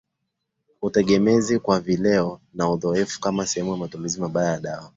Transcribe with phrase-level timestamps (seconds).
[0.81, 4.89] utegemezi kwa vileo na uzoevu kama sehemu ya matumizi mabaya ya dawa